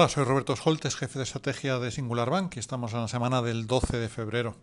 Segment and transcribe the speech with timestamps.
[0.00, 3.42] Hola, soy Roberto Scholtes, jefe de estrategia de Singular Bank y estamos en la semana
[3.42, 4.56] del 12 de febrero.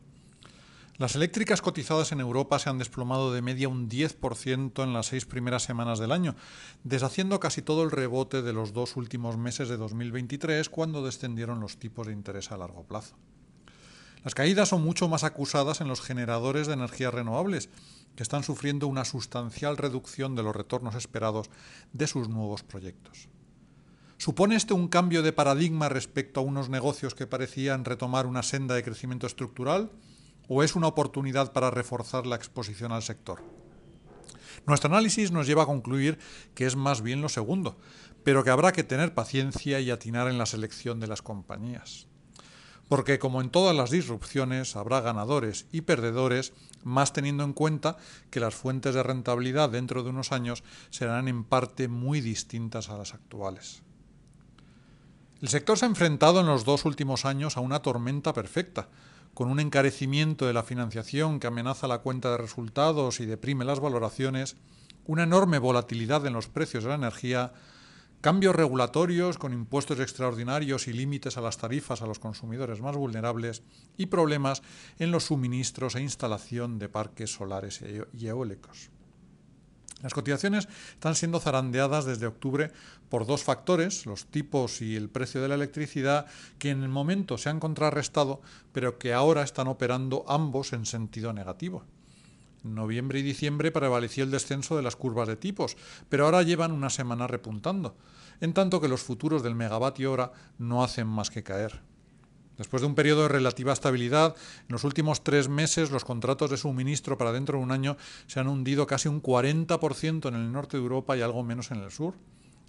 [0.98, 5.28] Las eléctricas cotizadas en Europa se han desplomado de media un 10% en las seis
[5.28, 6.36] primeras semanas del año,
[6.84, 11.78] deshaciendo casi todo el rebote de los dos últimos meses de 2023 cuando descendieron los
[11.78, 13.16] tipos de interés a largo plazo.
[14.24, 17.70] Las caídas son mucho más acusadas en los generadores de energías renovables,
[18.16, 21.52] que están sufriendo una sustancial reducción de los retornos esperados
[21.94, 23.30] de sus nuevos proyectos.
[24.28, 28.76] ¿Supone esto un cambio de paradigma respecto a unos negocios que parecían retomar una senda
[28.76, 29.90] de crecimiento estructural?
[30.50, 33.42] ¿O es una oportunidad para reforzar la exposición al sector?
[34.66, 36.20] Nuestro análisis nos lleva a concluir
[36.56, 37.78] que es más bien lo segundo,
[38.26, 42.08] pero que habrá que tener paciencia y atinar en la selección de las compañías.
[42.90, 46.52] Porque como en todas las disrupciones habrá ganadores y perdedores,
[46.84, 47.96] más teniendo en cuenta
[48.30, 52.98] que las fuentes de rentabilidad dentro de unos años serán en parte muy distintas a
[52.98, 53.87] las actuales.
[55.40, 58.90] El sector se ha enfrentado en los dos últimos años a una tormenta perfecta,
[59.36, 63.80] con un encarecimiento de la financiación que amenaza la cuenta de resultados y deprime las
[63.80, 64.58] valoraciones,
[65.06, 67.54] una enorme volatilidad en los precios de la energía,
[68.20, 73.62] cambios regulatorios con impuestos extraordinarios y límites a las tarifas a los consumidores más vulnerables
[73.96, 74.64] y problemas
[74.98, 78.90] en los suministros e instalación de parques solares y eólicos.
[80.04, 82.72] Las cotizaciones están siendo zarandeadas desde octubre
[83.10, 86.28] por dos factores, los tipos y el precio de la electricidad,
[86.60, 88.42] que en el momento se han contrarrestado,
[88.74, 91.84] pero que ahora están operando ambos en sentido negativo.
[92.64, 95.78] En noviembre y diciembre prevaleció el descenso de las curvas de tipos,
[96.10, 97.96] pero ahora llevan una semana repuntando,
[98.40, 101.87] en tanto que los futuros del megavatio hora no hacen más que caer.
[102.58, 106.58] Después de un periodo de relativa estabilidad, en los últimos tres meses los contratos de
[106.58, 110.78] suministro para dentro de un año se han hundido casi un 40% en el norte
[110.78, 112.16] de Europa y algo menos en el sur.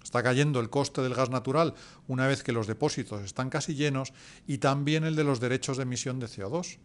[0.03, 1.73] Está cayendo el coste del gas natural
[2.07, 4.13] una vez que los depósitos están casi llenos
[4.47, 6.77] y también el de los derechos de emisión de CO2.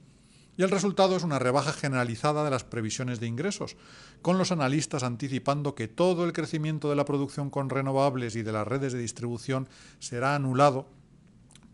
[0.56, 3.76] Y el resultado es una rebaja generalizada de las previsiones de ingresos,
[4.22, 8.52] con los analistas anticipando que todo el crecimiento de la producción con renovables y de
[8.52, 10.86] las redes de distribución será anulado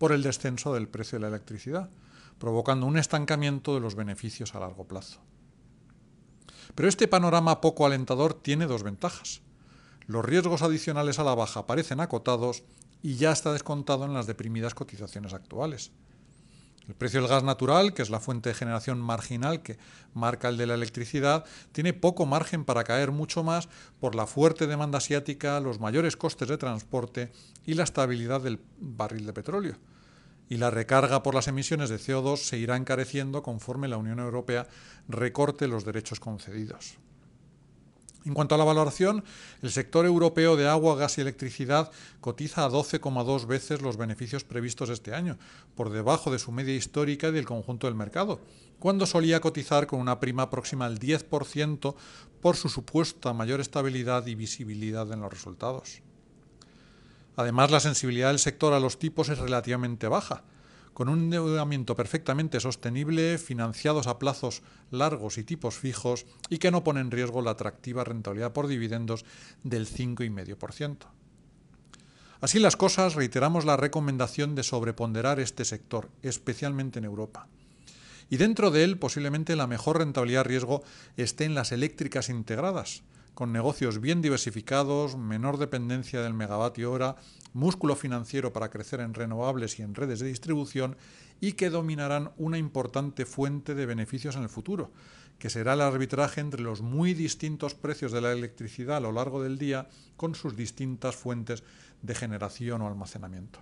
[0.01, 1.91] por el descenso del precio de la electricidad,
[2.39, 5.21] provocando un estancamiento de los beneficios a largo plazo.
[6.75, 9.43] Pero este panorama poco alentador tiene dos ventajas.
[10.07, 12.63] Los riesgos adicionales a la baja parecen acotados
[13.03, 15.93] y ya está descontado en las deprimidas cotizaciones actuales.
[16.91, 19.79] El precio del gas natural, que es la fuente de generación marginal que
[20.13, 23.69] marca el de la electricidad, tiene poco margen para caer mucho más
[24.01, 27.31] por la fuerte demanda asiática, los mayores costes de transporte
[27.65, 29.77] y la estabilidad del barril de petróleo.
[30.49, 34.67] Y la recarga por las emisiones de CO2 se irá encareciendo conforme la Unión Europea
[35.07, 36.99] recorte los derechos concedidos.
[38.27, 39.25] En cuanto a la valoración,
[39.63, 44.91] el sector europeo de agua, gas y electricidad cotiza a 12,2 veces los beneficios previstos
[44.91, 45.39] este año,
[45.75, 48.41] por debajo de su media histórica y del conjunto del mercado,
[48.79, 51.95] cuando solía cotizar con una prima próxima al 10%
[52.43, 56.03] por su supuesta mayor estabilidad y visibilidad en los resultados.
[57.37, 60.43] Además, la sensibilidad del sector a los tipos es relativamente baja,
[61.01, 66.85] con un endeudamiento perfectamente sostenible, financiados a plazos largos y tipos fijos, y que no
[66.85, 69.25] pone en riesgo la atractiva rentabilidad por dividendos
[69.63, 71.07] del 5,5%.
[72.43, 77.47] Así las cosas, reiteramos la recomendación de sobreponderar este sector, especialmente en Europa.
[78.29, 80.83] Y dentro de él, posiblemente la mejor rentabilidad riesgo
[81.17, 83.05] esté en las eléctricas integradas,
[83.41, 87.17] con negocios bien diversificados, menor dependencia del megavatio hora,
[87.55, 90.99] músculo financiero para crecer en renovables y en redes de distribución
[91.41, 94.93] y que dominarán una importante fuente de beneficios en el futuro,
[95.39, 99.43] que será el arbitraje entre los muy distintos precios de la electricidad a lo largo
[99.43, 101.65] del día con sus distintas fuentes
[102.03, 103.59] de generación o almacenamiento.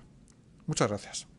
[0.67, 1.38] Muchas gracias.